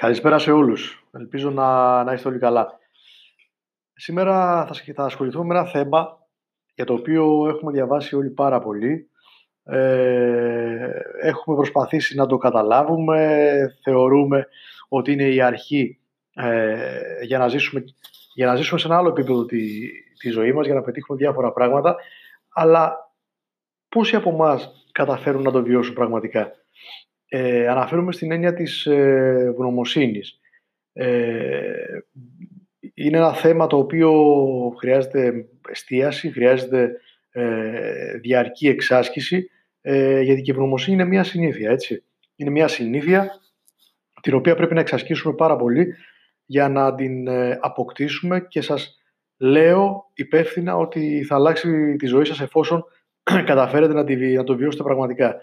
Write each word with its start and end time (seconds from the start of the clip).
Καλησπέρα 0.00 0.38
σε 0.38 0.50
όλους. 0.50 1.08
Ελπίζω 1.12 1.50
να, 1.50 2.02
να 2.04 2.12
είστε 2.12 2.28
όλοι 2.28 2.38
καλά. 2.38 2.78
Σήμερα 3.94 4.66
θα, 4.66 4.92
θα 4.94 5.04
ασχοληθούμε 5.04 5.44
με 5.44 5.58
ένα 5.58 5.68
θέμα 5.68 6.18
για 6.74 6.84
το 6.84 6.92
οποίο 6.92 7.46
έχουμε 7.48 7.72
διαβάσει 7.72 8.16
όλοι 8.16 8.30
πάρα 8.30 8.60
πολύ. 8.60 9.10
Ε, 9.64 10.90
έχουμε 11.20 11.56
προσπαθήσει 11.56 12.16
να 12.16 12.26
το 12.26 12.36
καταλάβουμε, 12.36 13.76
θεωρούμε 13.82 14.46
ότι 14.88 15.12
είναι 15.12 15.28
η 15.28 15.40
αρχή 15.40 15.98
ε, 16.34 17.24
για, 17.24 17.38
να 17.38 17.48
ζήσουμε, 17.48 17.84
για 18.34 18.46
να 18.46 18.56
ζήσουμε 18.56 18.80
σε 18.80 18.86
ένα 18.86 18.96
άλλο 18.96 19.08
επίπεδο 19.08 19.44
τη, 19.44 19.88
τη 20.18 20.30
ζωή 20.30 20.52
μας, 20.52 20.66
για 20.66 20.74
να 20.74 20.82
πετύχουμε 20.82 21.18
διάφορα 21.18 21.52
πράγματα, 21.52 21.96
αλλά 22.48 23.12
πόσοι 23.88 24.16
από 24.16 24.30
εμάς 24.30 24.86
καταφέρουν 24.92 25.42
να 25.42 25.50
το 25.50 25.62
βιώσουν 25.62 25.94
πραγματικά; 25.94 26.52
Ε, 27.28 27.68
αναφέρουμε 27.68 28.12
στην 28.12 28.32
έννοια 28.32 28.54
της 28.54 28.86
ε, 28.86 29.54
γνωμοσύνης. 29.56 30.40
Ε, 30.92 31.98
είναι 32.94 33.16
ένα 33.16 33.34
θέμα 33.34 33.66
το 33.66 33.76
οποίο 33.78 34.12
χρειάζεται 34.78 35.46
εστίαση, 35.68 36.30
χρειάζεται 36.30 37.00
ε, 37.30 38.18
διαρκή 38.18 38.68
εξάσκηση, 38.68 39.50
ε, 39.80 40.20
γιατί 40.20 40.40
και 40.42 40.50
η 40.52 40.54
γνωμοσύνη 40.54 40.96
είναι 40.96 41.08
μια 41.08 41.24
συνήθεια, 41.24 41.70
έτσι. 41.70 42.02
Είναι 42.36 42.50
μια 42.50 42.68
συνήθεια 42.68 43.30
την 44.22 44.34
οποία 44.34 44.54
πρέπει 44.54 44.74
να 44.74 44.80
εξασκήσουμε 44.80 45.34
πάρα 45.34 45.56
πολύ 45.56 45.94
για 46.44 46.68
να 46.68 46.94
την 46.94 47.26
ε, 47.26 47.58
αποκτήσουμε 47.60 48.40
και 48.40 48.60
σας 48.60 48.98
λέω 49.38 50.10
υπεύθυνα 50.14 50.76
ότι 50.76 51.24
θα 51.24 51.34
αλλάξει 51.34 51.96
τη 51.96 52.06
ζωή 52.06 52.24
σας 52.24 52.40
εφόσον 52.40 52.84
καταφέρετε 53.46 53.92
να, 53.92 54.04
τη, 54.04 54.16
να 54.16 54.44
το 54.44 54.56
βιώσετε 54.56 54.82
πραγματικά. 54.82 55.36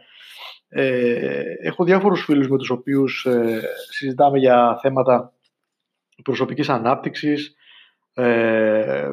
Ε, 0.78 1.44
έχω 1.62 1.84
διάφορους 1.84 2.24
φίλους 2.24 2.50
με 2.50 2.58
τους 2.58 2.70
οποίους 2.70 3.26
ε, 3.26 3.62
συζητάμε 3.90 4.38
για 4.38 4.80
θέματα 4.82 5.34
προσωπικής 6.24 6.70
ανάπτυξης, 6.70 7.56
ε, 8.14 9.08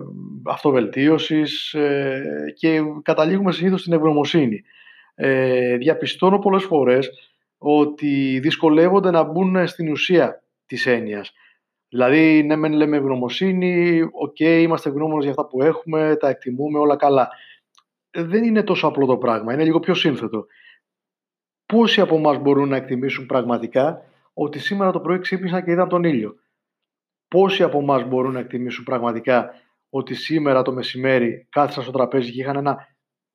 αυτοβελτίωσης 0.45 1.75
ε, 1.75 2.23
και 2.57 2.81
καταλήγουμε 3.03 3.53
συνήθως 3.53 3.81
στην 3.81 3.93
ευγνωμοσύνη. 3.93 4.63
Ε, 5.15 5.77
διαπιστώνω 5.77 6.39
πολλές 6.39 6.65
φορές 6.65 7.11
ότι 7.59 8.39
δυσκολεύονται 8.43 9.11
να 9.11 9.23
μπουν 9.23 9.67
στην 9.67 9.91
ουσία 9.91 10.43
της 10.67 10.87
έννοιας. 10.87 11.33
Δηλαδή, 11.89 12.43
ναι, 12.43 12.57
μεν 12.57 12.73
λέμε 12.73 12.97
ευγνωμοσύνη, 12.97 14.03
οκ, 14.13 14.41
είμαστε 14.41 14.89
ευγνώμονες 14.89 15.23
για 15.25 15.31
αυτά 15.31 15.47
που 15.47 15.63
έχουμε, 15.63 16.17
τα 16.21 16.29
εκτιμούμε, 16.29 16.79
όλα 16.79 16.97
καλά. 16.97 17.29
Δεν 18.11 18.45
είναι 18.45 18.63
τόσο 18.63 18.87
απλό 18.87 19.07
το 19.07 19.17
πράγμα, 19.17 19.53
είναι 19.53 19.65
λίγο 19.65 19.81
πιο 19.81 19.95
σύνθετο 19.95 20.47
πόσοι 21.73 22.01
από 22.01 22.17
εμάς 22.17 22.39
μπορούν 22.39 22.69
να 22.69 22.77
εκτιμήσουν 22.77 23.27
πραγματικά 23.27 24.03
ότι 24.35 24.59
σήμερα 24.59 24.91
το 24.93 25.01
πρωί 25.01 25.19
ξύπνησαν 25.19 25.65
και 25.65 25.71
είδαν 25.71 25.89
τον 25.89 26.05
ήλιο; 26.05 26.35
Πόσοι 27.29 27.63
από 27.63 27.79
εμάς 27.79 28.05
μπορούν 28.05 28.33
να 28.33 28.39
εκτιμήσουν 28.39 28.85
πραγματικά 28.85 29.51
ότι 29.91 30.15
σήμερα 30.15 30.63
το 30.63 30.73
μεσημέρι 30.73 31.47
κάθισαν 31.51 31.83
στο 31.83 31.93
τραπέζι 31.93 32.33
και 32.33 32.41
είχαν 32.41 32.57
ένα 32.57 32.87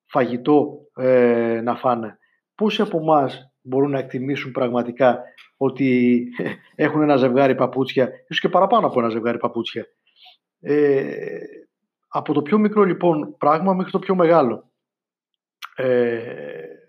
φαγητό 0.06 0.80
ε, 0.96 1.62
να 1.64 1.76
φάνε; 1.76 2.18
Πόσοι 2.56 2.82
από 2.82 2.98
εμάς 2.98 3.52
μπορούν 3.62 3.92
να 3.92 4.00
εκτιμήσουν 4.00 4.52
πραγματικά 4.52 5.22
ότι 5.58 6.24
έχουν 6.76 7.02
ένα 7.02 7.16
ζευγάρι 7.16 7.56
παπούτσια, 7.56 8.10
ίσως 8.28 8.40
και 8.40 8.50
παραπάνω 8.50 8.88
από 8.88 9.00
ένα 9.00 9.10
ζευγάρι 9.10 9.38
παπούτσια; 9.38 9.86
Ε, 10.60 11.38
από 12.08 12.34
το 12.34 12.42
πιο 12.42 12.58
μικρό 12.58 12.84
λοιπόν 12.84 13.36
πράγμα 13.38 13.74
μέχρι 13.74 13.92
το 13.92 14.00
πιο 14.00 14.16
μεγάλο. 14.16 14.67
Ε, 15.80 16.20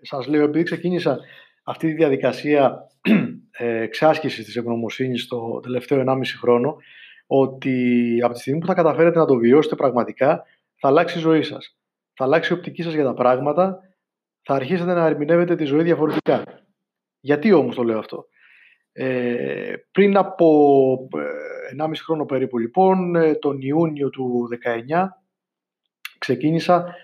σας 0.01 0.27
λέω, 0.27 0.43
επειδή 0.43 0.63
ξεκίνησα 0.63 1.19
αυτή 1.63 1.87
τη 1.87 1.93
διαδικασία 1.93 2.87
ε, 3.57 3.81
εξάσκησης 3.81 4.45
της 4.45 4.55
ευγνωμοσύνης 4.55 5.27
το 5.27 5.59
τελευταίο 5.59 6.03
1,5 6.07 6.21
χρόνο, 6.39 6.77
ότι 7.27 8.17
από 8.23 8.33
τη 8.33 8.39
στιγμή 8.39 8.59
που 8.59 8.65
θα 8.65 8.73
καταφέρετε 8.73 9.19
να 9.19 9.25
το 9.25 9.35
βιώσετε 9.35 9.75
πραγματικά, 9.75 10.43
θα 10.75 10.87
αλλάξει 10.87 11.17
η 11.17 11.21
ζωή 11.21 11.43
σας. 11.43 11.77
Θα 12.13 12.23
αλλάξει 12.23 12.53
η 12.53 12.55
οπτική 12.55 12.83
σας 12.83 12.93
για 12.93 13.03
τα 13.03 13.13
πράγματα, 13.13 13.79
θα 14.41 14.53
αρχίσετε 14.53 14.93
να 14.93 15.05
ερμηνεύετε 15.05 15.55
τη 15.55 15.63
ζωή 15.63 15.83
διαφορετικά. 15.83 16.43
Γιατί 17.19 17.53
όμως 17.53 17.75
το 17.75 17.83
λέω 17.83 17.99
αυτό; 17.99 18.25
Ε, 18.91 19.73
πριν 19.91 20.17
από 20.17 21.09
1,5 21.71 21.91
ε, 21.91 21.95
χρόνο 21.95 22.25
περίπου 22.25 22.57
λοιπόν, 22.57 23.15
ε, 23.15 23.35
τον 23.35 23.61
Ιούνιο 23.61 24.09
του 24.09 24.47
19, 24.87 25.07
ξεκίνησα 26.17 26.95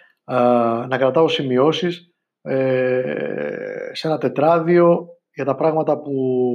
να 0.88 0.98
κρατάω 0.98 1.28
σημειώσεις 1.28 2.16
ε, 2.42 3.90
σε 3.92 4.08
ένα 4.08 4.18
τετράδιο 4.18 5.08
για 5.34 5.46
τα 5.46 5.56
πράγματα 5.56 6.00
που 6.00 6.12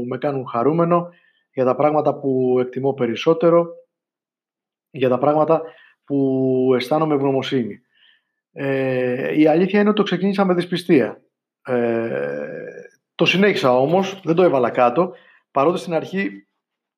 με 0.08 0.18
κάνουν 0.18 0.46
χαρούμενο, 0.46 1.08
για 1.52 1.64
τα 1.64 1.74
πράγματα 1.74 2.18
που 2.18 2.56
εκτιμώ 2.60 2.92
περισσότερο, 2.92 3.68
για 4.90 5.08
τα 5.08 5.18
πράγματα 5.18 5.62
που 6.04 6.72
αισθάνομαι 6.74 7.14
ευγνωμοσύνη. 7.14 7.80
Ε, 8.52 9.38
η 9.38 9.46
αλήθεια 9.46 9.80
είναι 9.80 9.88
ότι 9.88 9.98
το 9.98 10.04
ξεκίνησα 10.04 10.44
με 10.44 10.54
δυσπιστία. 10.54 11.22
Ε, 11.62 12.46
το 13.14 13.24
συνέχισα 13.24 13.76
όμως, 13.76 14.20
δεν 14.24 14.34
το 14.34 14.42
έβαλα 14.42 14.70
κάτω, 14.70 15.12
παρότι 15.50 15.78
στην 15.78 15.94
αρχή 15.94 16.46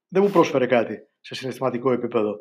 δεν 0.08 0.22
μου 0.22 0.30
πρόσφερε 0.30 0.66
κάτι 0.66 0.98
σε 1.20 1.34
συναισθηματικό 1.34 1.92
επίπεδο. 1.92 2.40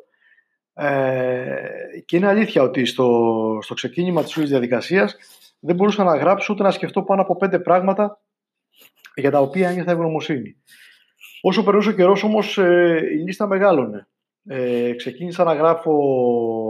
Ε, 0.74 2.00
και 2.04 2.16
είναι 2.16 2.28
αλήθεια 2.28 2.62
ότι 2.62 2.84
στο, 2.84 3.58
στο 3.62 3.74
ξεκίνημα 3.74 4.22
της 4.22 4.36
όλης 4.36 4.48
διαδικασίας 4.48 5.16
δεν 5.60 5.74
μπορούσα 5.74 6.04
να 6.04 6.16
γράψω 6.16 6.52
ούτε 6.52 6.62
να 6.62 6.70
σκεφτώ 6.70 7.02
πάνω 7.02 7.22
από 7.22 7.36
πέντε 7.36 7.58
πράγματα 7.58 8.20
για 9.14 9.30
τα 9.30 9.40
οποία 9.40 9.68
ένιωθα 9.68 9.90
ευγνωμοσύνη. 9.90 10.56
Όσο 11.40 11.64
περνούσε 11.64 11.88
ο 11.88 11.92
καιρός 11.92 12.22
όμως, 12.22 12.58
ε, 12.58 13.00
η 13.12 13.16
λίστα 13.16 13.46
μεγάλωνε. 13.46 14.08
Ε, 14.46 14.92
ξεκίνησα 14.94 15.44
να 15.44 15.54
γράφω 15.54 15.92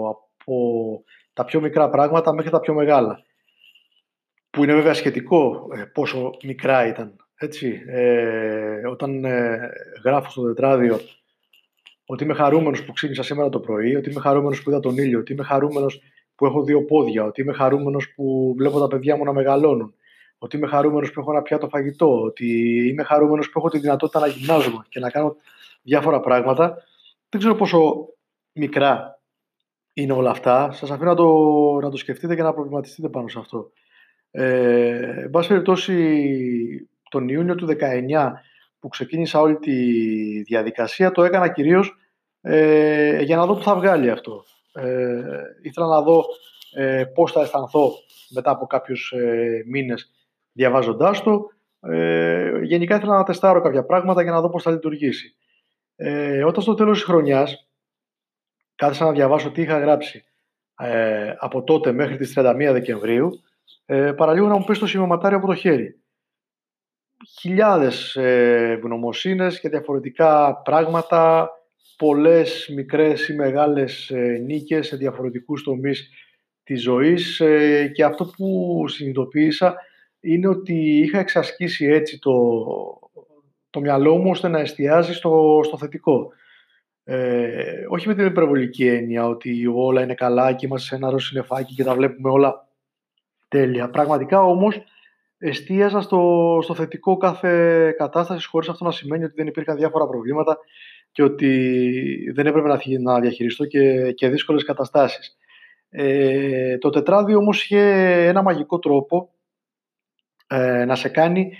από 0.08 1.04
τα 1.32 1.44
πιο 1.44 1.60
μικρά 1.60 1.88
πράγματα 1.88 2.32
μέχρι 2.32 2.50
τα 2.50 2.60
πιο 2.60 2.74
μεγάλα. 2.74 3.22
Που 4.50 4.62
είναι 4.62 4.74
βέβαια 4.74 4.94
σχετικό 4.94 5.68
ε, 5.76 5.84
πόσο 5.84 6.30
μικρά 6.42 6.86
ήταν. 6.86 7.16
Έτσι, 7.34 7.82
ε, 7.86 8.86
όταν 8.86 9.24
ε, 9.24 9.70
γράφω 10.04 10.30
στο 10.30 10.42
τετράδιο 10.42 11.00
ότι 12.06 12.24
είμαι 12.24 12.34
χαρούμενος 12.34 12.84
που 12.84 12.92
ξύπνησα 12.92 13.22
σήμερα 13.22 13.48
το 13.48 13.60
πρωί, 13.60 13.96
ότι 13.96 14.10
είμαι 14.10 14.20
χαρούμενος 14.20 14.62
που 14.62 14.70
είδα 14.70 14.80
τον 14.80 14.96
ήλιο, 14.96 15.18
ότι 15.18 15.32
είμαι 15.32 15.42
χαρούμενος 15.42 16.02
που 16.34 16.46
έχω 16.46 16.62
δύο 16.62 16.84
πόδια, 16.84 17.24
ότι 17.24 17.40
είμαι 17.40 17.52
χαρούμενος 17.52 18.12
που 18.14 18.54
βλέπω 18.56 18.78
τα 18.78 18.88
παιδιά 18.88 19.16
μου 19.16 19.24
να 19.24 19.32
μεγαλώνουν, 19.32 19.94
ότι 20.38 20.56
είμαι 20.56 20.66
χαρούμενος 20.66 21.12
που 21.12 21.20
έχω 21.20 21.30
ένα 21.30 21.42
πιάτο 21.42 21.68
φαγητό, 21.68 22.22
ότι 22.22 22.46
είμαι 22.88 23.02
χαρούμενος 23.02 23.50
που 23.50 23.58
έχω 23.58 23.68
τη 23.68 23.78
δυνατότητα 23.78 24.20
να 24.20 24.26
γυμνάζομαι 24.26 24.84
και 24.88 25.00
να 25.00 25.10
κάνω 25.10 25.36
διάφορα 25.82 26.20
πράγματα. 26.20 26.76
Δεν 27.28 27.40
ξέρω 27.40 27.54
πόσο 27.54 28.08
μικρά 28.52 29.20
είναι 29.92 30.12
όλα 30.12 30.30
αυτά. 30.30 30.72
Σας 30.72 30.90
αφήνω 30.90 31.10
να 31.10 31.16
το, 31.16 31.28
να 31.82 31.90
το 31.90 31.96
σκεφτείτε 31.96 32.34
και 32.34 32.42
να 32.42 32.52
προβληματιστείτε 32.52 33.08
πάνω 33.08 33.28
σε 33.28 33.38
αυτό. 33.38 33.70
Ε, 34.30 35.22
εν 35.22 35.30
πάση 35.30 35.48
περιπτώσει, 35.48 36.88
τον 37.10 37.28
Ιούνιο 37.28 37.54
του 37.54 37.66
19 37.66 38.32
που 38.82 38.88
ξεκίνησα 38.88 39.40
όλη 39.40 39.56
τη 39.56 39.72
διαδικασία, 40.42 41.10
το 41.10 41.24
έκανα 41.24 41.48
κυρίως 41.48 41.96
ε, 42.40 43.22
για 43.22 43.36
να 43.36 43.46
δω 43.46 43.54
που 43.54 43.62
θα 43.62 43.74
βγάλει 43.74 44.10
αυτό. 44.10 44.44
Ε, 44.72 45.22
ήθελα 45.62 45.86
να 45.86 46.02
δω 46.02 46.24
ε, 46.74 47.04
πώς 47.04 47.32
θα 47.32 47.40
αισθανθώ 47.40 47.92
μετά 48.30 48.50
από 48.50 48.66
κάποιους 48.66 49.12
ε, 49.12 49.62
μήνες 49.66 50.10
διαβάζοντάς 50.52 51.22
το. 51.22 51.46
Ε, 51.80 52.58
γενικά 52.62 52.96
ήθελα 52.96 53.16
να 53.16 53.22
τεστάρω 53.22 53.60
κάποια 53.60 53.84
πράγματα 53.84 54.22
για 54.22 54.32
να 54.32 54.40
δω 54.40 54.50
πώς 54.50 54.62
θα 54.62 54.70
λειτουργήσει. 54.70 55.34
Ε, 55.96 56.44
όταν 56.44 56.62
στο 56.62 56.74
τέλος 56.74 56.98
της 56.98 57.06
χρονιάς 57.06 57.68
κάθισα 58.74 59.04
να 59.04 59.12
διαβάσω 59.12 59.50
τι 59.50 59.62
είχα 59.62 59.78
γράψει 59.78 60.24
ε, 60.78 61.34
από 61.38 61.62
τότε 61.62 61.92
μέχρι 61.92 62.16
τις 62.16 62.34
31 62.36 62.54
Δεκεμβρίου, 62.72 63.42
ε, 63.86 64.12
παραλίγο 64.12 64.46
να 64.46 64.58
μου 64.58 64.64
πέσει 64.64 64.80
το 64.80 64.86
σημειωματάριο 64.86 65.38
από 65.38 65.46
το 65.46 65.54
χέρι. 65.54 66.01
Χιλιάδες 67.40 68.16
ε, 68.16 68.78
γνωμοσύνες 68.82 69.60
και 69.60 69.68
διαφορετικά 69.68 70.56
πράγματα, 70.64 71.50
πολλές 71.96 72.70
μικρές 72.74 73.28
ή 73.28 73.34
μεγάλες 73.34 74.10
ε, 74.10 74.42
νίκες 74.46 74.86
σε 74.86 74.96
διαφορετικούς 74.96 75.62
τομείς 75.62 76.10
της 76.64 76.82
ζωής 76.82 77.40
ε, 77.40 77.90
και 77.94 78.04
αυτό 78.04 78.24
που 78.24 78.84
συνειδητοποίησα 78.88 79.74
είναι 80.20 80.48
ότι 80.48 80.98
είχα 80.98 81.18
εξασκήσει 81.18 81.86
έτσι 81.86 82.18
το, 82.18 82.32
το 83.70 83.80
μυαλό 83.80 84.16
μου 84.16 84.30
ώστε 84.30 84.48
να 84.48 84.60
εστιάζει 84.60 85.12
στο, 85.12 85.60
στο 85.64 85.78
θετικό. 85.78 86.32
Ε, 87.04 87.84
όχι 87.88 88.08
με 88.08 88.14
την 88.14 88.26
υπερβολική 88.26 88.86
έννοια 88.86 89.26
ότι 89.26 89.66
όλα 89.74 90.02
είναι 90.02 90.14
καλά 90.14 90.52
και 90.52 90.66
είμαστε 90.66 90.86
σε 90.86 90.94
ένα 90.94 91.10
ροσυνεφάκι 91.10 91.74
και 91.74 91.84
τα 91.84 91.94
βλέπουμε 91.94 92.30
όλα 92.30 92.68
τέλεια. 93.48 93.90
Πραγματικά 93.90 94.42
όμως 94.42 94.82
εστίαζα 95.42 96.00
στο, 96.00 96.58
στο 96.62 96.74
θετικό 96.74 97.16
κάθε 97.16 97.92
κατάσταση 97.98 98.48
χωρίς 98.48 98.68
αυτό 98.68 98.84
να 98.84 98.90
σημαίνει 98.90 99.24
ότι 99.24 99.34
δεν 99.36 99.46
υπήρχαν 99.46 99.76
διάφορα 99.76 100.06
προβλήματα 100.06 100.58
και 101.12 101.22
ότι 101.22 102.32
δεν 102.34 102.46
έπρεπε 102.46 102.98
να 103.00 103.20
διαχειριστώ 103.20 103.64
και, 103.64 104.12
και 104.12 104.28
δύσκολες 104.28 104.64
καταστάσεις. 104.64 105.36
Ε, 105.88 106.78
το 106.78 106.90
τετράδιο 106.90 107.38
όμως 107.38 107.62
είχε 107.62 107.80
ένα 108.26 108.42
μαγικό 108.42 108.78
τρόπο 108.78 109.30
ε, 110.46 110.84
να 110.84 110.94
σε 110.94 111.08
κάνει 111.08 111.52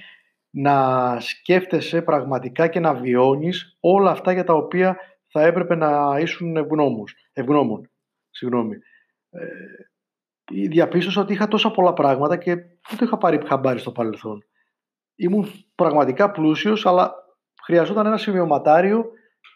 να 0.50 1.16
σκέφτεσαι 1.20 2.02
πραγματικά 2.02 2.68
και 2.68 2.80
να 2.80 2.94
βιώνεις 2.94 3.76
όλα 3.80 4.10
αυτά 4.10 4.32
για 4.32 4.44
τα 4.44 4.54
οποία 4.54 4.96
θα 5.26 5.42
έπρεπε 5.42 5.74
να 5.74 6.18
ήσουν 6.20 6.56
ευγνώμους, 6.56 7.14
ευγνώμων. 7.32 7.90
Συγγνώμη. 8.30 8.76
Ε, 9.30 9.46
διαπίστωσα 10.68 11.20
ότι 11.20 11.32
είχα 11.32 11.48
τόσα 11.48 11.70
πολλά 11.70 11.92
πράγματα 11.92 12.36
και 12.36 12.54
δεν 12.54 12.98
το 12.98 13.04
είχα 13.04 13.18
πάρει 13.18 13.40
χαμπάρι 13.46 13.78
στο 13.78 13.92
παρελθόν. 13.92 14.44
Ήμουν 15.14 15.46
πραγματικά 15.74 16.30
πλούσιος, 16.30 16.86
αλλά 16.86 17.14
χρειαζόταν 17.64 18.06
ένα 18.06 18.16
σημειωματάριο 18.16 19.04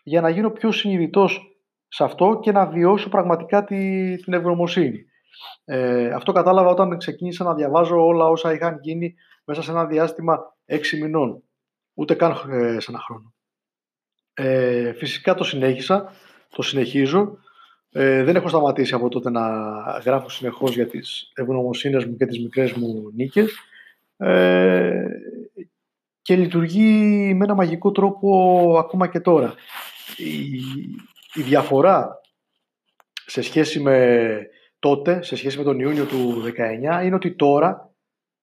για 0.02 0.20
να 0.20 0.28
γίνω 0.28 0.50
πιο 0.50 0.72
συνειδητός 0.72 1.58
σε 1.88 2.04
αυτό 2.04 2.38
και 2.42 2.52
να 2.52 2.66
βιώσω 2.66 3.08
πραγματικά 3.08 3.64
τη, 3.64 4.16
την 4.16 4.32
ευγνωμοσύνη. 4.32 5.04
Ε, 5.64 6.08
αυτό 6.08 6.32
κατάλαβα 6.32 6.70
όταν 6.70 6.98
ξεκίνησα 6.98 7.44
να 7.44 7.54
διαβάζω 7.54 8.06
όλα 8.06 8.28
όσα 8.28 8.52
είχαν 8.52 8.78
γίνει 8.82 9.14
μέσα 9.44 9.62
σε 9.62 9.70
ένα 9.70 9.86
διάστημα 9.86 10.38
έξι 10.64 11.02
μηνών. 11.02 11.42
Ούτε 11.94 12.14
καν 12.14 12.30
ε, 12.30 12.80
σε 12.80 12.90
ένα 12.90 13.00
χρόνο. 13.00 13.34
Ε, 14.34 14.92
φυσικά 14.92 15.34
το 15.34 15.44
συνέχισα, 15.44 16.12
το 16.48 16.62
συνεχίζω. 16.62 17.38
Ε, 17.98 18.22
δεν 18.24 18.36
έχω 18.36 18.48
σταματήσει 18.48 18.94
από 18.94 19.08
τότε 19.08 19.30
να 19.30 19.42
γράφω 20.04 20.28
συνεχώς 20.28 20.74
για 20.74 20.86
τις 20.86 21.32
ευγνωμοσύνες 21.34 22.04
μου 22.04 22.16
και 22.16 22.26
τις 22.26 22.40
μικρές 22.40 22.72
μου 22.72 23.10
νίκες. 23.14 23.58
Ε, 24.16 25.06
και 26.22 26.36
λειτουργεί 26.36 27.34
με 27.34 27.44
ένα 27.44 27.54
μαγικό 27.54 27.92
τρόπο 27.92 28.74
ακόμα 28.78 29.06
και 29.06 29.20
τώρα. 29.20 29.54
Η, 30.16 30.56
η 31.34 31.42
διαφορά 31.42 32.20
σε 33.26 33.42
σχέση 33.42 33.80
με 33.80 34.38
τότε, 34.78 35.22
σε 35.22 35.36
σχέση 35.36 35.58
με 35.58 35.64
τον 35.64 35.80
Ιούνιο 35.80 36.04
του 36.04 36.42
19, 37.00 37.04
είναι 37.04 37.14
ότι 37.14 37.34
τώρα, 37.34 37.94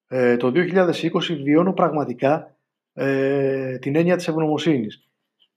ε, 0.07 0.37
το 0.37 0.51
2020, 0.55 1.09
βιώνω 1.43 1.73
πραγματικά 1.73 2.55
ε, 2.93 3.77
την 3.77 3.95
έννοια 3.95 4.15
της 4.15 4.27
ευγνωμοσύνης. 4.27 5.07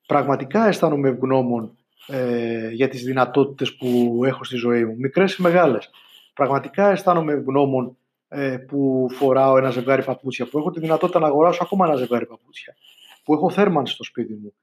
Πραγματικά 0.06 0.66
αισθάνομαι 0.66 1.08
ευγνώμων 1.08 1.76
ε, 2.06 2.68
για 2.70 2.88
τις 2.88 3.04
δυνατότητες 3.04 3.76
που 3.76 4.20
έχω 4.24 4.44
στη 4.44 4.56
ζωή 4.56 4.84
μου, 4.84 4.96
μικρές 4.98 5.34
ή 5.34 5.42
μεγάλες. 5.42 5.90
Πραγματικά 6.34 6.90
αισθάνομαι 6.90 7.32
ευγνώμων 7.32 7.96
ε, 8.28 8.56
που 8.56 9.08
φοράω 9.10 9.56
ένα 9.56 9.70
ζευγάρι 9.70 10.02
παπούτσια, 10.04 10.46
που 10.46 10.58
έχω 10.58 10.70
τη 10.70 10.80
δυνατότητα 10.80 11.18
να 11.18 11.26
αγοράσω 11.26 11.62
ακόμα 11.62 11.86
ένα 11.86 11.96
ζευγάρι 11.96 12.26
παπούτσια, 12.26 12.76
που 13.24 13.34
έχω 13.34 13.50
θέρμανση 13.50 13.94
στο 13.94 14.04
σπίτι 14.04 14.34
μου, 14.34 14.54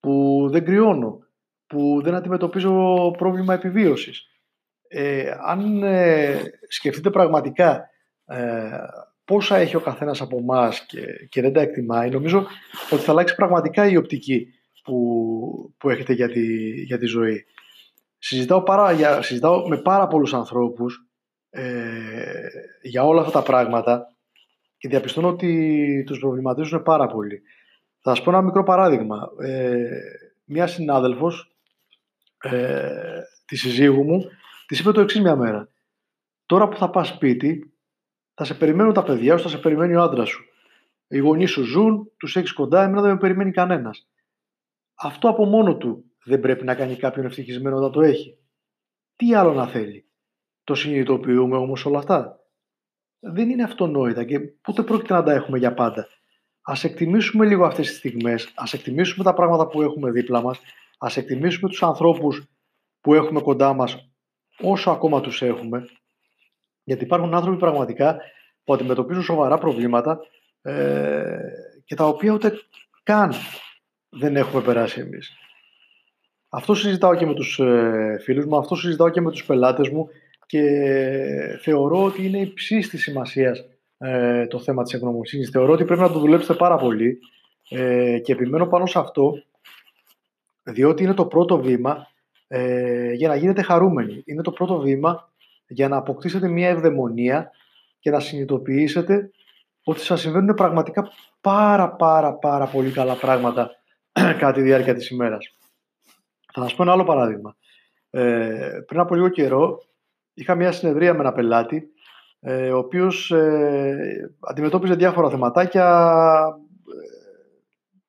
που 0.00 0.46
δεν 0.50 0.64
κρυώνω, 0.64 1.24
που 1.66 2.00
δεν 2.02 2.14
αντιμετωπίζω 2.14 3.10
πρόβλημα 3.18 3.54
επιβίωσης. 3.54 4.30
Ε, 4.88 5.30
αν 5.44 5.82
ε, 5.82 6.40
σκεφτείτε 6.68 7.10
πραγματικά 7.10 7.90
ε, 8.26 8.78
πόσα 9.24 9.56
έχει 9.56 9.76
ο 9.76 9.80
καθένας 9.80 10.20
από 10.20 10.38
εμάς 10.38 10.86
και, 10.86 11.00
και 11.28 11.40
δεν 11.40 11.52
τα 11.52 11.60
εκτιμάει, 11.60 12.10
νομίζω 12.10 12.46
ότι 12.90 13.02
θα 13.02 13.10
αλλάξει 13.10 13.34
πραγματικά 13.34 13.86
η 13.86 13.96
οπτική 13.96 14.48
που, 14.86 15.74
που 15.78 15.90
έχετε 15.90 16.12
για 16.12 16.28
τη, 16.28 16.70
για 16.82 16.98
τη 16.98 17.06
ζωή. 17.06 17.44
Συζητάω, 18.18 18.62
παρά, 18.62 18.92
για, 18.92 19.22
συζητάω 19.22 19.68
με 19.68 19.76
πάρα 19.76 20.06
πολλούς 20.06 20.34
ανθρώπους 20.34 21.06
ε, 21.50 22.48
για 22.82 23.04
όλα 23.04 23.20
αυτά 23.20 23.32
τα 23.32 23.42
πράγματα 23.42 24.16
και 24.78 24.88
διαπιστώνω 24.88 25.28
ότι 25.28 26.02
τους 26.06 26.18
προβληματίζουν 26.18 26.82
πάρα 26.82 27.06
πολύ. 27.06 27.42
Θα 28.00 28.14
σας 28.14 28.24
πω 28.24 28.30
ένα 28.30 28.42
μικρό 28.42 28.62
παράδειγμα. 28.62 29.30
Ε, 29.40 29.88
μία 30.44 30.66
συνάδελφος 30.66 31.56
ε, 32.42 33.20
της 33.44 33.60
συζύγου 33.60 34.04
μου 34.04 34.24
της 34.66 34.78
είπε 34.78 34.92
το 34.92 35.00
εξής 35.00 35.20
μια 35.20 35.36
μέρα. 35.36 35.68
Τώρα 36.46 36.68
που 36.68 36.76
θα 36.76 36.90
πας 36.90 37.08
σπίτι, 37.08 37.72
θα 38.34 38.44
σε 38.44 38.54
περιμένουν 38.54 38.92
τα 38.92 39.02
παιδιά 39.02 39.36
σου, 39.36 39.42
θα 39.42 39.48
σε 39.48 39.58
περιμένει 39.58 39.94
ο 39.94 40.02
άντρας 40.02 40.28
σου. 40.28 40.44
Οι 41.08 41.18
γονείς 41.18 41.50
σου 41.50 41.62
ζουν, 41.62 42.10
τους 42.16 42.36
έχεις 42.36 42.52
κοντά, 42.52 42.82
εμένα 42.82 43.02
δεν 43.02 43.10
με 43.10 43.18
περιμένει 43.18 43.50
κανένας. 43.50 44.08
Αυτό 44.98 45.28
από 45.28 45.44
μόνο 45.44 45.76
του 45.76 46.04
δεν 46.24 46.40
πρέπει 46.40 46.64
να 46.64 46.74
κάνει 46.74 46.96
κάποιον 46.96 47.26
ευτυχισμένο 47.26 47.76
όταν 47.76 47.92
το 47.92 48.00
έχει. 48.00 48.38
Τι 49.16 49.34
άλλο 49.34 49.52
να 49.52 49.66
θέλει; 49.66 50.08
Το 50.64 50.74
συνειδητοποιούμε 50.74 51.56
όμως 51.56 51.84
όλα 51.84 51.98
αυτά. 51.98 52.40
Δεν 53.18 53.50
είναι 53.50 53.62
αυτονόητα 53.62 54.24
και 54.24 54.38
ούτε 54.68 54.82
πρόκειται 54.82 55.14
να 55.14 55.22
τα 55.22 55.32
έχουμε 55.32 55.58
για 55.58 55.74
πάντα. 55.74 56.06
Ας 56.62 56.84
εκτιμήσουμε 56.84 57.46
λίγο 57.46 57.64
αυτές 57.64 57.88
τις 57.88 57.96
στιγμές, 57.96 58.52
ας 58.54 58.72
εκτιμήσουμε 58.72 59.24
τα 59.24 59.34
πράγματα 59.34 59.66
που 59.66 59.82
έχουμε 59.82 60.10
δίπλα 60.10 60.42
μας, 60.42 60.60
ας 60.98 61.16
εκτιμήσουμε 61.16 61.68
τους 61.68 61.82
ανθρώπους 61.82 62.44
που 63.00 63.14
έχουμε 63.14 63.40
κοντά 63.40 63.72
μας 63.72 64.10
όσο 64.60 64.90
ακόμα 64.90 65.20
τους 65.20 65.42
έχουμε, 65.42 65.86
γιατί 66.82 67.04
υπάρχουν 67.04 67.34
άνθρωποι 67.34 67.58
πραγματικά 67.58 68.18
που 68.64 68.74
αντιμετωπίζουν 68.74 69.22
σοβαρά 69.22 69.58
προβλήματα 69.58 70.20
ε, 70.62 71.38
και 71.84 71.94
τα 71.94 72.04
οποία 72.06 72.32
ούτε 72.32 72.52
καν 73.02 73.32
δεν 74.18 74.36
έχουμε 74.36 74.62
περάσει 74.62 75.00
εμείς. 75.00 75.32
Αυτό 76.48 76.74
συζητάω 76.74 77.14
και 77.16 77.26
με 77.26 77.34
τους 77.34 77.58
ε, 77.58 78.18
φίλους 78.22 78.44
μου, 78.44 78.56
αυτό 78.56 78.74
συζητάω 78.74 79.08
και 79.08 79.20
με 79.20 79.30
τους 79.30 79.44
πελάτες 79.44 79.88
μου 79.88 80.08
και 80.46 80.62
θεωρώ 81.60 82.04
ότι 82.04 82.26
είναι 82.26 82.38
υψής 82.38 82.88
της 82.88 83.02
σημασίας 83.02 83.64
ε, 83.98 84.46
το 84.46 84.58
θέμα 84.58 84.82
της 84.82 84.92
ευγνωμοσύνης. 84.92 85.50
Θεωρώ 85.50 85.72
ότι 85.72 85.84
πρέπει 85.84 86.00
να 86.00 86.10
το 86.10 86.18
δουλέψετε 86.18 86.54
πάρα 86.54 86.76
πολύ 86.76 87.18
ε, 87.68 88.18
και 88.18 88.32
επιμένω 88.32 88.66
πάνω 88.66 88.86
σε 88.86 88.98
αυτό 88.98 89.32
διότι 90.62 91.02
είναι 91.02 91.14
το 91.14 91.26
πρώτο 91.26 91.60
βήμα 91.60 92.06
ε, 92.48 93.12
για 93.12 93.28
να 93.28 93.36
γίνετε 93.36 93.62
χαρούμενοι. 93.62 94.22
Είναι 94.24 94.42
το 94.42 94.50
πρώτο 94.50 94.78
βήμα 94.78 95.32
για 95.66 95.88
να 95.88 95.96
αποκτήσετε 95.96 96.48
μια 96.48 96.68
ευδαιμονία 96.68 97.50
και 97.98 98.10
να 98.10 98.20
συνειδητοποιήσετε 98.20 99.30
ότι 99.84 100.00
σας 100.00 100.20
συμβαίνουν 100.20 100.54
πραγματικά 100.54 101.10
πάρα 101.40 101.90
πάρα 101.90 102.34
πάρα 102.34 102.66
πολύ 102.66 102.90
καλά 102.90 103.14
πράγματα 103.14 103.70
κατά 104.38 104.52
τη 104.52 104.60
διάρκεια 104.60 104.94
της 104.94 105.08
ημέρας. 105.08 105.56
Θα 106.52 106.62
σας 106.62 106.74
πω 106.74 106.82
ένα 106.82 106.92
άλλο 106.92 107.04
παράδειγμα. 107.04 107.56
Ε, 108.10 108.78
πριν 108.86 109.00
από 109.00 109.14
λίγο 109.14 109.28
καιρό 109.28 109.82
είχα 110.34 110.54
μια 110.54 110.72
συνεδρία 110.72 111.14
με 111.14 111.20
ένα 111.20 111.32
πελάτη 111.32 111.90
ε, 112.40 112.70
ο 112.70 112.78
οποίος 112.78 113.30
ε, 113.30 114.34
αντιμετώπιζε 114.40 114.94
διάφορα 114.94 115.30
θεματάκια 115.30 115.88
ε, 116.86 117.08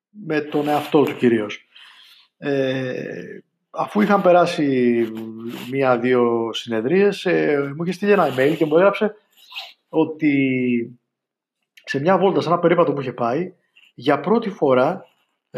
με 0.10 0.42
τον 0.42 0.68
εαυτό 0.68 1.04
του 1.04 1.16
κυρίως. 1.16 1.68
Ε, 2.38 3.40
αφού 3.70 4.02
είχαν 4.02 4.22
περάσει 4.22 5.08
μία-δύο 5.72 6.50
συνεδρίες, 6.54 7.26
ε, 7.26 7.74
μου 7.76 7.84
είχε 7.84 7.92
στείλει 7.92 8.12
ένα 8.12 8.34
email 8.34 8.56
και 8.58 8.66
μου 8.66 8.78
έγραψε 8.78 9.16
ότι 9.90 11.00
σε 11.84 12.00
μια 12.00 12.18
βόλτα, 12.18 12.42
σε 12.42 12.48
ένα 12.48 12.60
περίπατο 12.60 12.94
που 12.94 13.02
είχε 13.02 13.14
πάει, 13.14 13.54
για 13.94 14.20
πρώτη 14.20 14.50
φορά 14.50 15.06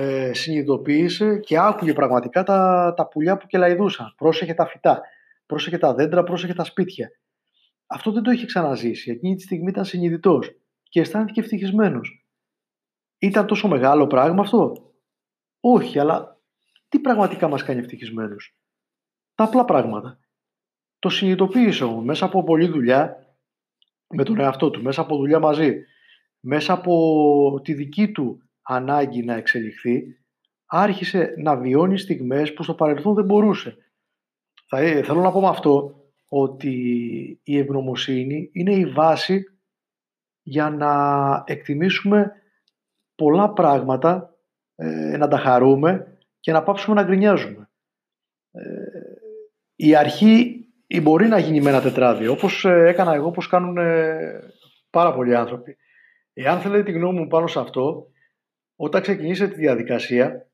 ε, 0.01 0.34
συνειδητοποίησε 0.34 1.38
και 1.38 1.57
άκουγε 1.60 1.94
πραγματικά 1.94 2.44
τα, 2.44 2.94
τα 2.96 3.08
πουλιά 3.08 3.38
που 3.38 3.48
κελαϊδούσαν. 3.48 4.13
Πρόσεχε 4.18 4.53
τα 4.53 4.65
φυτά, 4.65 5.01
πρόσεχε 5.46 5.77
τα 5.77 5.94
δέντρα, 5.94 6.24
πρόσεχε 6.24 6.53
τα 6.53 6.63
σπίτια. 6.63 7.10
Αυτό 7.88 8.12
δεν 8.12 8.24
το 8.24 8.32
είχε 8.32 8.46
ξαναζήσει. 8.46 9.12
Εκείνη 9.12 9.36
τη 9.36 9.41
στιγμή 9.41 9.70
ήταν 9.70 9.86
συνειδητός 9.86 10.51
και 10.84 11.00
αισθάνθηκε 11.00 11.39
ευτυχισμένος. 11.39 12.25
Ήταν 13.18 13.46
τόσο 13.46 13.68
μεγάλο 13.68 14.08
πράγμα 14.08 14.41
αυτό; 14.41 14.91
Όχι, 15.60 16.00
αλλά 16.00 16.39
τι 16.89 17.00
πραγματικά 17.00 17.48
μας 17.48 17.63
κάνει 17.63 17.79
ευτυχισμένους; 17.79 18.58
Τα 19.36 19.44
απλά 19.44 19.65
πράγματα. 19.65 20.20
Το 21.00 21.10
συνειδητοποίησε 21.10 21.84
όμως 21.84 22.03
μέσα 22.03 22.25
από 22.25 22.44
πολλή 22.44 22.68
δουλειά 22.68 23.36
με 24.08 24.24
τον 24.24 24.39
εαυτό 24.39 24.70
του, 24.70 24.82
μέσα 24.82 25.01
από 25.01 25.18
δουλειά 25.18 25.39
μαζί, 25.39 25.82
μέσα 26.39 26.74
από 26.74 27.62
τη 27.63 27.74
δική 27.74 28.12
του 28.12 28.49
ανάγκη 28.69 29.23
να 29.23 29.33
εξελιχθεί, 29.33 30.03
άρχισε 30.65 31.33
να 31.38 31.55
βιώνει 31.55 31.97
στιγμές 31.97 32.53
που 32.53 32.63
στο 32.63 32.73
παρελθόν 32.73 33.13
δεν 33.13 33.25
μπορούσε. 33.25 33.77
Θα, 34.67 34.79
ε, 34.79 35.03
θέλω 35.03 35.21
να 35.21 35.31
πω 35.31 35.41
με 35.41 35.47
αυτό 35.47 36.03
ότι 36.27 36.73
η 37.43 37.57
ευγνωμοσύνη 37.57 38.49
είναι 38.53 38.73
η 38.73 38.85
βάση 38.85 39.43
για 40.41 40.69
να 40.69 40.93
εκτιμήσουμε 41.45 42.31
πολλά 43.15 43.53
πράγματα, 43.53 44.35
ε, 44.75 45.17
να 45.17 45.27
τα 45.27 45.38
χαρούμε 45.38 46.17
και 46.39 46.51
να 46.51 46.63
πάψουμε 46.63 47.01
να 47.01 47.07
γκρινιάζουμε. 47.07 47.69
Ε, 48.51 48.61
η 49.75 49.95
αρχή 49.95 50.63
η 50.88 51.01
μπορεί 51.01 51.27
να 51.27 51.39
γίνει 51.39 51.61
με 51.61 51.69
ένα 51.69 51.81
τετράδιο, 51.81 52.31
όπως 52.31 52.65
ε, 52.65 52.88
έκανα 52.88 53.13
εγώ, 53.13 53.27
όπως 53.27 53.47
κάνουν 53.47 53.77
ε, 53.77 54.39
πάρα 54.89 55.13
πολλοί 55.13 55.35
άνθρωποι. 55.35 55.77
Εάν 56.33 56.59
θέλετε 56.59 56.83
τη 56.83 56.91
γνώμη 56.91 57.19
μου 57.19 57.27
πάνω 57.27 57.47
σε 57.47 57.59
αυτό, 57.59 58.07
όταν 58.81 59.01
ξεκινήσετε 59.01 59.53
τη 59.53 59.59
διαδικασία 59.59 60.48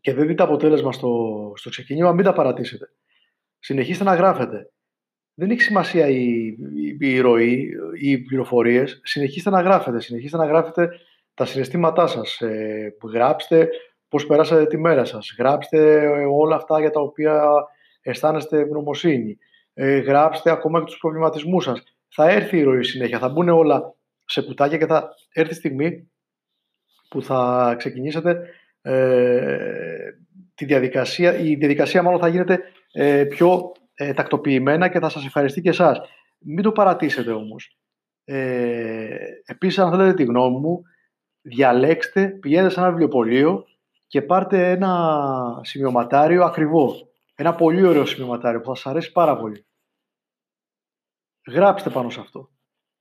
και 0.00 0.14
δεν 0.14 0.26
δείτε 0.26 0.42
αποτέλεσμα 0.42 0.92
στο, 0.92 1.52
στο 1.56 1.70
ξεκίνημα, 1.70 2.12
μην 2.12 2.24
τα 2.24 2.32
παρατήσετε. 2.32 2.90
Συνεχίστε 3.58 4.04
να 4.04 4.14
γράφετε. 4.14 4.70
Δεν 5.34 5.50
έχει 5.50 5.60
σημασία 5.60 6.08
η, 6.08 6.46
η, 6.74 6.96
η 6.98 7.20
ροή 7.20 7.70
ή 8.00 8.10
οι 8.10 8.18
πληροφορίες. 8.18 9.00
Συνεχίστε 9.04 9.50
να 9.50 9.60
γράφετε. 9.60 10.00
Συνεχίστε 10.00 10.36
να 10.36 10.46
γράφετε 10.46 10.90
τα 11.34 11.44
συναισθήματά 11.44 12.06
σας. 12.06 12.40
Ε, 12.40 12.94
γράψτε 13.12 13.68
πώς 14.08 14.26
περάσατε 14.26 14.66
τη 14.66 14.78
μέρα 14.78 15.04
σας. 15.04 15.34
Γράψτε 15.38 16.02
ε, 16.02 16.24
όλα 16.24 16.56
αυτά 16.56 16.80
για 16.80 16.90
τα 16.90 17.00
οποία 17.00 17.50
αισθάνεστε 18.02 18.58
ευγνωμοσύνη. 18.58 19.38
Ε, 19.74 19.98
γράψτε 19.98 20.50
ακόμα 20.50 20.78
και 20.78 20.84
τους 20.84 20.98
προβληματισμούς 20.98 21.64
σας. 21.64 21.82
Θα 22.08 22.30
έρθει 22.30 22.58
η 22.58 22.62
ροή 22.62 22.82
συνέχεια, 22.82 23.18
θα 23.18 23.28
μπουν 23.28 23.48
όλα 23.48 23.94
σε 24.24 24.42
κουτάκια 24.42 24.78
και 24.78 24.86
θα 24.86 25.14
έρθει 25.32 25.52
η 25.52 25.56
στιγμή 25.56 26.10
που 27.16 27.22
θα 27.22 27.74
ξεκινήσετε 27.78 28.48
ε, 28.82 30.10
τη 30.54 30.64
διαδικασία. 30.64 31.38
Η 31.38 31.54
διαδικασία 31.54 32.02
μάλλον 32.02 32.20
θα 32.20 32.28
γίνεται 32.28 32.60
ε, 32.92 33.24
πιο 33.24 33.72
ε, 33.94 34.12
τακτοποιημένα 34.12 34.88
και 34.88 34.98
θα 34.98 35.08
σας 35.08 35.24
ευχαριστεί 35.24 35.60
και 35.60 35.68
εσάς. 35.68 36.00
Μην 36.38 36.62
το 36.62 36.72
παρατήσετε 36.72 37.30
όμως. 37.30 37.78
Ε, 38.24 39.16
επίσης, 39.44 39.78
αν 39.78 39.90
θέλετε 39.90 40.14
τη 40.14 40.24
γνώμη 40.24 40.58
μου, 40.58 40.82
διαλέξτε, 41.40 42.26
πηγαίνετε 42.26 42.70
σε 42.70 42.80
ένα 42.80 42.88
βιβλιοπωλείο 42.88 43.64
και 44.06 44.22
πάρτε 44.22 44.70
ένα 44.70 45.60
σημειωματάριο 45.62 46.44
ακριβό. 46.44 46.94
Ένα 47.34 47.54
πολύ 47.54 47.86
ωραίο 47.86 48.04
σημειωματάριο 48.04 48.60
που 48.60 48.66
θα 48.68 48.74
σας 48.74 48.86
αρέσει 48.86 49.12
πάρα 49.12 49.36
πολύ. 49.36 49.66
Γράψτε 51.48 51.90
πάνω 51.90 52.10
σε 52.10 52.20
αυτό. 52.20 52.50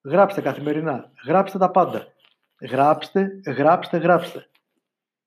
Γράψτε 0.04 0.42
καθημερινά. 0.42 1.12
Γράψτε 1.26 1.58
τα 1.58 1.72
πάντα. 1.72 2.14
Γράψτε, 2.62 3.40
γράψτε, 3.46 3.98
γράψτε. 3.98 4.50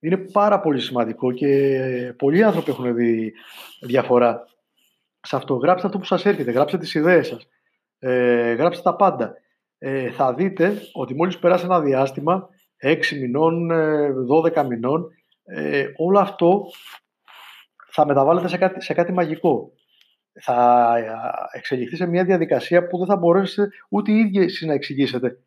Είναι 0.00 0.16
πάρα 0.16 0.60
πολύ 0.60 0.80
σημαντικό 0.80 1.32
και 1.32 2.14
πολλοί 2.18 2.42
άνθρωποι 2.42 2.70
έχουν 2.70 2.94
δει 2.94 3.32
διαφορά 3.80 4.44
σε 5.20 5.36
αυτό. 5.36 5.54
Γράψτε 5.54 5.86
αυτό 5.86 5.98
που 5.98 6.04
σας 6.04 6.26
έρχεται. 6.26 6.50
Γράψτε 6.50 6.78
τις 6.78 6.94
ιδέες 6.94 7.26
σας. 7.26 7.48
Ε, 7.98 8.52
γράψτε 8.52 8.82
τα 8.82 8.96
πάντα. 8.96 9.34
Ε, 9.78 10.10
θα 10.10 10.34
δείτε 10.34 10.82
ότι 10.92 11.14
μόλις 11.14 11.38
περάσει 11.38 11.64
ένα 11.64 11.80
διάστημα 11.80 12.48
6 12.82 13.18
μηνών, 13.20 13.70
12 14.26 14.56
ε, 14.56 14.62
μηνών, 14.62 15.10
ε, 15.44 15.86
όλο 15.96 16.18
αυτό 16.18 16.64
θα 17.90 18.06
μεταβάλλεται 18.06 18.48
σε 18.48 18.56
κάτι, 18.56 18.82
σε 18.82 18.94
κάτι 18.94 19.12
μαγικό. 19.12 19.72
Θα 20.40 20.94
εξελιχθεί 21.52 21.96
σε 21.96 22.06
μια 22.06 22.24
διαδικασία 22.24 22.86
που 22.86 22.98
δεν 22.98 23.06
θα 23.06 23.16
μπορέσετε 23.16 23.68
ούτε 23.88 24.12
οι 24.12 24.18
ίδιοι 24.18 24.40
εσείς 24.40 24.66
να 24.66 24.72
εξηγήσετε 24.72 25.38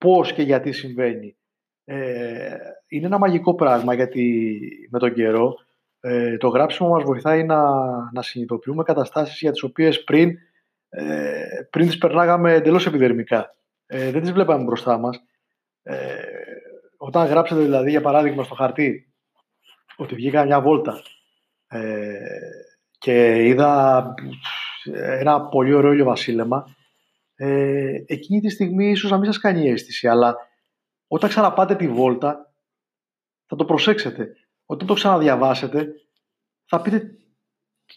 πώς 0.00 0.32
και 0.32 0.42
γιατί 0.42 0.72
συμβαίνει. 0.72 1.36
Ε, 1.84 2.56
είναι 2.88 3.06
ένα 3.06 3.18
μαγικό 3.18 3.54
πράγμα 3.54 3.94
γιατί 3.94 4.58
με 4.90 4.98
τον 4.98 5.12
καιρό 5.14 5.54
ε, 6.00 6.36
το 6.36 6.48
γράψιμο 6.48 6.88
μας 6.88 7.02
βοηθάει 7.02 7.44
να, 7.44 7.62
να 8.12 8.22
συνειδητοποιούμε 8.22 8.82
καταστάσεις 8.82 9.40
για 9.40 9.52
τις 9.52 9.62
οποίες 9.62 10.04
πριν, 10.04 10.38
ε, 10.88 11.44
πριν 11.70 11.86
τις 11.86 11.98
περνάγαμε 11.98 12.52
εντελώς 12.52 12.86
επιδερμικά. 12.86 13.54
Ε, 13.86 14.10
δεν 14.10 14.20
τις 14.20 14.32
βλέπαμε 14.32 14.64
μπροστά 14.64 14.98
μας. 14.98 15.22
Ε, 15.82 16.22
όταν 16.96 17.26
γράψετε 17.26 17.60
δηλαδή 17.60 17.90
για 17.90 18.00
παράδειγμα 18.00 18.44
στο 18.44 18.54
χαρτί 18.54 19.12
ότι 19.96 20.14
βγήκα 20.14 20.44
μια 20.44 20.60
βόλτα 20.60 21.02
ε, 21.68 22.18
και 22.98 23.46
είδα 23.46 24.04
ένα 24.94 25.40
πολύ 25.40 25.74
ωραίο 25.74 26.04
βασίλεμα, 26.04 26.74
ε, 27.42 28.04
εκείνη 28.06 28.40
τη 28.40 28.48
στιγμή 28.48 28.90
ίσως 28.90 29.10
να 29.10 29.16
μην 29.16 29.32
σας 29.32 29.38
κάνει 29.38 29.68
αίσθηση, 29.68 30.08
αλλά 30.08 30.36
όταν 31.06 31.28
ξαναπάτε 31.28 31.76
τη 31.76 31.88
βόλτα 31.88 32.52
θα 33.46 33.56
το 33.56 33.64
προσέξετε. 33.64 34.36
Όταν 34.66 34.86
το 34.86 34.94
ξαναδιαβάσετε 34.94 35.92
θα 36.64 36.80
πείτε 36.80 37.14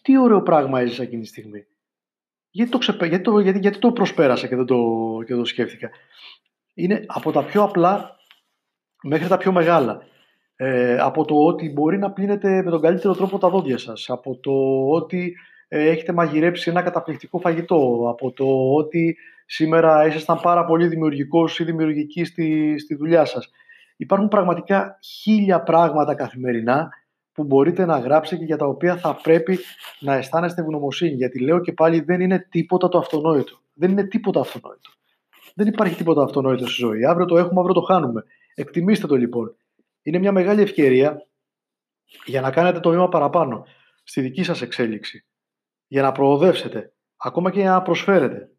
τι 0.02 0.18
ωραίο 0.18 0.42
πράγμα 0.42 0.80
έζησα 0.80 1.04
εκείνη 1.04 1.22
τη 1.22 1.28
στιγμή. 1.28 1.66
Γιατί 2.50 2.72
το, 2.72 2.78
ξεπε... 2.78 3.06
γιατί 3.06 3.24
το... 3.24 3.40
Γιατί... 3.40 3.60
γιατί 3.60 3.80
το 3.80 3.92
προσπέρασα 3.92 4.48
και 4.48 4.56
δεν 4.56 4.66
το... 4.66 4.78
και 5.26 5.34
το 5.34 5.46
σκέφτηκα. 5.46 5.90
Είναι 6.74 7.04
από 7.08 7.32
τα 7.32 7.44
πιο 7.44 7.64
απλά 7.64 8.16
μέχρι 9.04 9.28
τα 9.28 9.38
πιο 9.38 9.52
μεγάλα. 9.52 10.02
Ε, 10.56 10.98
από 11.00 11.26
το 11.26 11.36
ότι 11.36 11.70
μπορεί 11.70 11.98
να 11.98 12.12
πλύνετε 12.12 12.64
με 12.64 12.70
τον 12.70 12.82
καλύτερο 12.82 13.16
τρόπο 13.16 13.38
τα 13.38 13.50
δόντια 13.50 13.78
σας, 13.78 14.10
από 14.10 14.36
το 14.36 14.52
ότι 14.90 15.36
ε, 15.68 15.90
έχετε 15.90 16.14
μαγειρέψει 16.14 16.70
ένα 16.70 16.82
καταπληκτικό 16.82 17.40
φαγητό, 17.40 18.08
από 18.10 18.32
το 18.32 18.74
ότι 18.74 19.18
σήμερα 19.46 20.06
ήσασταν 20.06 20.40
πάρα 20.42 20.66
πολύ 20.66 20.88
δημιουργικός 20.88 21.60
ή 21.60 21.64
δημιουργική 21.64 22.24
στη, 22.24 22.76
στη 22.80 22.96
δουλειά 22.96 23.26
σας. 23.26 23.50
Υπάρχουν 23.96 24.28
πραγματικά 24.28 25.00
χίλια 25.02 25.64
πράγματα 25.64 26.16
καθημερινά 26.16 26.90
που 27.34 27.44
μπορείτε 27.44 27.86
να 27.86 27.98
γράψετε 27.98 28.40
και 28.40 28.46
για 28.46 28.58
τα 28.58 28.66
οποία 28.66 28.98
θα 28.98 29.20
πρέπει 29.24 29.60
να 30.00 30.14
αισθάνεστε 30.14 30.62
ευγνωμοσύνη. 30.62 31.14
Γιατί 31.14 31.40
λέω 31.40 31.60
και 31.60 31.74
πάλι 31.74 32.00
δεν 32.00 32.22
είναι 32.22 32.48
τίποτα 32.50 32.90
το 32.90 32.98
αυτονόητο. 32.98 33.60
Δεν 33.74 33.92
είναι 33.92 34.04
τίποτα 34.04 34.40
αυτονόητο. 34.40 34.90
Δεν 35.56 35.68
υπάρχει 35.68 35.96
τίποτα 35.96 36.24
αυτονόητο 36.24 36.68
στη 36.68 36.82
ζωή. 36.82 37.06
Αύριο 37.06 37.26
το 37.26 37.38
έχουμε, 37.38 37.60
αύριο 37.60 37.74
το 37.74 37.82
χάνουμε. 37.82 38.24
Εκτιμήστε 38.54 39.08
το 39.08 39.16
λοιπόν. 39.16 39.56
Είναι 40.02 40.18
μια 40.20 40.32
μεγάλη 40.32 40.62
ευκαιρία 40.62 41.28
για 42.26 42.42
να 42.42 42.52
κάνετε 42.52 42.80
το 42.80 42.90
βήμα 42.90 43.10
παραπάνω 43.10 43.66
στη 44.04 44.22
δική 44.22 44.44
σας 44.44 44.62
εξέλιξη. 44.62 45.26
Για 45.88 46.02
να 46.02 46.12
προοδεύσετε. 46.12 46.94
Ακόμα 47.18 47.52
και 47.52 47.60
για 47.60 47.70
να 47.70 47.82
προσφέρετε. 47.82 48.53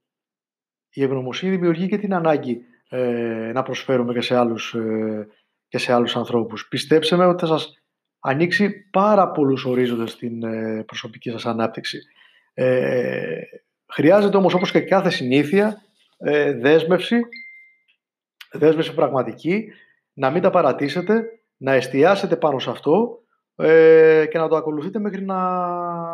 Η 0.94 1.02
ευγνωμοσύνη 1.02 1.50
δημιουργεί 1.50 1.88
και 1.88 1.98
την 1.98 2.14
ανάγκη 2.14 2.60
ε, 2.88 3.50
να 3.54 3.62
προσφέρουμε 3.62 4.12
και 4.12 4.20
σε 4.20 4.36
άλλους, 4.36 4.74
ε, 4.74 5.28
και 5.68 5.78
σε 5.78 5.92
άλλους 5.92 6.16
ανθρώπους. 6.16 6.68
Πιστέψτε 6.68 7.16
με 7.16 7.26
ότι 7.26 7.40
θα 7.40 7.46
σας 7.46 7.82
ανοίξει 8.20 8.88
πάρα 8.90 9.30
πολλούς 9.30 9.64
ορίζοντες 9.64 10.10
στην 10.10 10.42
ε, 10.42 10.82
προσωπική 10.86 11.30
σας 11.30 11.46
ανάπτυξη. 11.46 11.98
Ε, 12.54 13.40
χρειάζεται 13.86 14.36
όμως 14.36 14.54
όπως 14.54 14.70
και 14.70 14.80
κάθε 14.80 15.10
συνήθεια 15.10 15.82
ε, 16.18 16.52
δέσμευση, 16.52 17.20
δέσμευση 18.52 18.94
πραγματική 18.94 19.72
να 20.12 20.30
μην 20.30 20.42
τα 20.42 20.50
παρατήσετε, 20.50 21.24
να 21.56 21.72
εστιάσετε 21.72 22.36
πάνω 22.36 22.58
σε 22.58 22.70
αυτό 22.70 23.18
ε, 23.56 24.26
και 24.30 24.38
να 24.38 24.48
το 24.48 24.56
ακολουθείτε 24.56 24.98
μέχρι 24.98 25.24
να, 25.24 25.38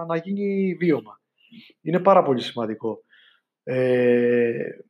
να 0.04 0.16
γίνει 0.16 0.74
βίωμα. 0.74 1.20
Είναι 1.80 1.98
πάρα 1.98 2.22
πολύ 2.22 2.40
σημαντικό. 2.40 3.02
Ε, 3.72 4.84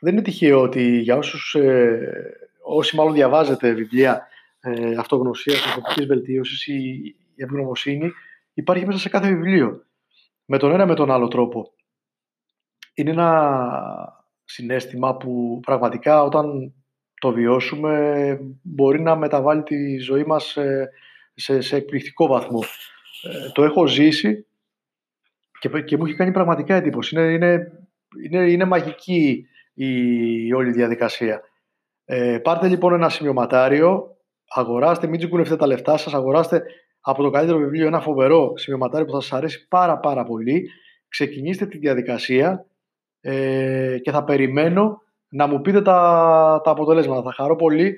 δεν 0.00 0.12
είναι 0.12 0.22
τυχαίο 0.22 0.60
ότι 0.60 0.98
για 0.98 1.16
όσους, 1.16 1.54
ε, 1.54 2.36
όσοι 2.62 2.96
μάλλον 2.96 3.12
διαβάζετε 3.12 3.72
βιβλία 3.72 4.26
ε, 4.60 4.94
αυτογνωσίας, 4.98 5.62
προσωπικής 5.62 6.06
βελτίωσης 6.06 6.66
ή 6.66 6.74
η 7.34 7.42
ευγνωμοσύνη 7.42 8.12
υπάρχει 8.54 8.86
μέσα 8.86 8.98
σε 8.98 9.08
κάθε 9.08 9.28
βιβλίο. 9.28 9.84
Με 10.44 10.58
τον 10.58 10.72
ένα 10.72 10.86
με 10.86 10.94
τον 10.94 11.10
άλλο 11.10 11.28
τρόπο. 11.28 11.72
Είναι 12.94 13.10
ένα 13.10 13.60
συνέστημα 14.44 15.16
που 15.16 15.60
πραγματικά 15.62 16.22
όταν 16.22 16.74
το 17.20 17.32
βιώσουμε 17.32 18.38
μπορεί 18.62 19.00
να 19.00 19.16
μεταβάλει 19.16 19.62
τη 19.62 19.98
ζωή 19.98 20.24
μας 20.24 20.56
σε, 21.34 21.60
σε, 21.60 21.76
εκπληκτικό 21.76 22.26
βαθμό. 22.26 22.62
Ε, 23.22 23.50
το 23.52 23.64
έχω 23.64 23.86
ζήσει 23.86 24.46
και, 25.58 25.82
και 25.82 25.96
μου 25.96 26.04
έχει 26.04 26.14
κάνει 26.14 26.32
πραγματικά 26.32 26.74
εντύπωση. 26.74 27.14
Είναι, 27.14 27.32
είναι, 27.32 27.72
είναι, 28.24 28.50
είναι 28.50 28.64
μαγική 28.64 29.46
η, 29.74 30.52
όλη 30.52 30.70
διαδικασία. 30.70 31.40
Ε, 32.04 32.38
πάρτε 32.38 32.68
λοιπόν 32.68 32.92
ένα 32.92 33.08
σημειωματάριο, 33.08 34.16
αγοράστε, 34.48 35.06
μην 35.06 35.18
τσιγκουνευτείτε 35.18 35.58
τα 35.58 35.66
λεφτά 35.66 35.96
σας, 35.96 36.14
αγοράστε 36.14 36.62
από 37.00 37.22
το 37.22 37.30
καλύτερο 37.30 37.58
βιβλίο 37.58 37.86
ένα 37.86 38.00
φοβερό 38.00 38.52
σημειωματάριο 38.56 39.06
που 39.06 39.12
θα 39.12 39.20
σας 39.20 39.32
αρέσει 39.32 39.68
πάρα 39.68 39.98
πάρα 39.98 40.24
πολύ. 40.24 40.68
Ξεκινήστε 41.08 41.66
τη 41.66 41.78
διαδικασία 41.78 42.66
ε, 43.20 43.98
και 44.02 44.10
θα 44.10 44.24
περιμένω 44.24 45.02
να 45.28 45.46
μου 45.46 45.60
πείτε 45.60 45.82
τα, 45.82 46.60
τα 46.64 46.70
αποτελέσματα. 46.70 47.22
Θα 47.22 47.32
χαρώ 47.32 47.56
πολύ, 47.56 47.96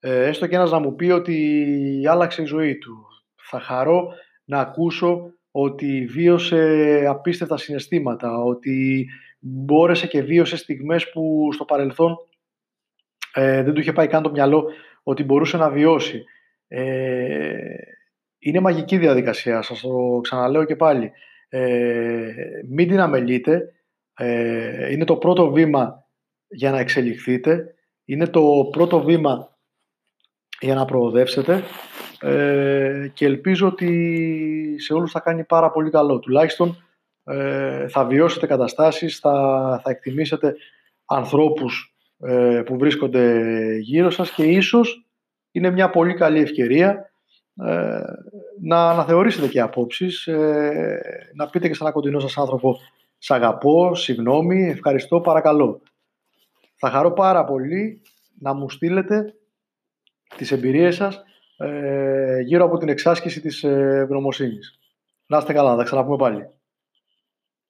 ε, 0.00 0.26
έστω 0.26 0.46
και 0.46 0.54
ένας 0.54 0.70
να 0.70 0.78
μου 0.78 0.94
πει 0.94 1.10
ότι 1.10 2.06
άλλαξε 2.08 2.42
η 2.42 2.44
ζωή 2.44 2.78
του. 2.78 3.06
Θα 3.50 3.60
χαρώ 3.60 4.08
να 4.44 4.58
ακούσω 4.58 5.32
ότι 5.50 6.06
βίωσε 6.06 7.04
απίστευτα 7.08 7.56
συναισθήματα, 7.56 8.42
ότι 8.42 9.06
μπόρεσε 9.42 10.06
και 10.06 10.22
βίωσε 10.22 10.56
στιγμές 10.56 11.10
που 11.10 11.48
στο 11.52 11.64
παρελθόν 11.64 12.16
ε, 13.34 13.62
δεν 13.62 13.74
του 13.74 13.80
είχε 13.80 13.92
πάει 13.92 14.06
καν 14.06 14.22
το 14.22 14.30
μυαλό 14.30 14.64
ότι 15.02 15.24
μπορούσε 15.24 15.56
να 15.56 15.70
βιώσει. 15.70 16.24
Ε, 16.68 17.56
είναι 18.38 18.60
μαγική 18.60 18.98
διαδικασία, 18.98 19.62
σας 19.62 19.80
το 19.80 20.20
ξαναλέω 20.22 20.64
και 20.64 20.76
πάλι. 20.76 21.12
Ε, 21.48 22.32
μην 22.68 22.88
την 22.88 23.00
αμελείτε. 23.00 23.72
Ε, 24.14 24.92
είναι 24.92 25.04
το 25.04 25.16
πρώτο 25.16 25.50
βήμα 25.50 26.06
για 26.48 26.70
να 26.70 26.78
εξελιχθείτε. 26.78 27.74
Είναι 28.04 28.26
το 28.26 28.68
πρώτο 28.70 29.02
βήμα 29.02 29.56
για 30.60 30.74
να 30.74 30.84
προοδεύσετε 30.84 31.62
ε, 32.20 33.10
και 33.14 33.24
ελπίζω 33.24 33.66
ότι 33.66 34.76
σε 34.78 34.92
όλους 34.92 35.10
θα 35.10 35.20
κάνει 35.20 35.44
πάρα 35.44 35.70
πολύ 35.70 35.90
καλό. 35.90 36.18
Τουλάχιστον 36.18 36.84
ε, 37.24 37.88
θα 37.88 38.04
βιώσετε 38.04 38.46
καταστάσεις, 38.46 39.18
θα, 39.18 39.32
θα 39.84 39.90
εκτιμήσετε 39.90 40.56
ανθρώπους 41.04 41.94
ε, 42.18 42.62
που 42.66 42.78
βρίσκονται 42.78 43.40
γύρω 43.76 44.10
σας 44.10 44.30
και 44.30 44.44
ίσως 44.44 45.06
είναι 45.50 45.70
μια 45.70 45.90
πολύ 45.90 46.14
καλή 46.14 46.40
ευκαιρία 46.40 47.12
ε, 47.64 48.00
να 48.60 48.90
αναθεωρήσετε 48.90 49.48
και 49.48 49.60
απόψεις, 49.60 50.28
να 51.34 51.50
πείτε 51.50 51.68
και 51.68 51.74
σε 51.74 51.82
ένα 51.82 51.92
κοντινό 51.92 52.20
σας 52.20 52.38
άνθρωπο 52.38 52.78
«Σ' 53.18 53.30
αγαπώ, 53.30 53.94
συγγνώμη, 53.94 54.68
ευχαριστώ, 54.68 55.20
παρακαλώ». 55.20 55.80
Θα 56.76 56.90
χαρώ 56.90 57.12
πάρα 57.12 57.44
πολύ 57.44 58.02
να 58.38 58.54
μου 58.54 58.70
στείλετε 58.70 59.34
τις 60.36 60.52
εμπειρίες 60.52 60.94
σας 60.94 61.22
γύρω 62.44 62.64
από 62.64 62.78
την 62.78 62.88
εξάσκηση 62.88 63.40
της 63.40 63.64
ευγνωμοσύνης. 63.64 64.78
Να 65.26 65.38
είστε 65.38 65.52
καλά, 65.52 65.70
θα 65.70 65.76
τα 65.76 65.82
ξαναπούμε 65.82 66.16
πάλι. 66.16 66.48